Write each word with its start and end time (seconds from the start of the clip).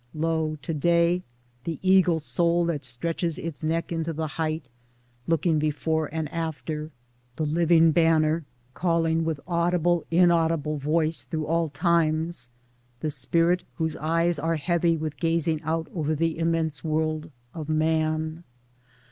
]Lo! 0.29 0.57
to 0.63 0.73
day 0.73 1.21
the 1.63 1.77
eagle 1.83 2.19
soul 2.19 2.65
that 2.65 2.83
stretches 2.83 3.37
its 3.37 3.61
neck 3.61 3.91
into 3.91 4.11
the 4.11 4.25
height, 4.29 4.65
looking 5.27 5.59
before 5.59 6.07
and 6.11 6.27
after; 6.29 6.89
the 7.35 7.45
living 7.45 7.91
banner 7.91 8.43
calling 8.73 9.23
with 9.23 9.39
audible 9.47 10.03
inaudible 10.09 10.77
voice 10.79 11.23
through 11.25 11.45
all 11.45 11.69
times; 11.69 12.49
the 13.01 13.11
spirit 13.11 13.63
whose 13.75 13.95
eyes 13.97 14.39
are 14.39 14.55
heavy 14.55 14.97
with 14.97 15.17
gazing 15.19 15.61
out 15.61 15.87
over 15.93 16.15
the 16.15 16.35
immense 16.39 16.83
world 16.83 17.29
of 17.53 17.69
MAN 17.69 18.43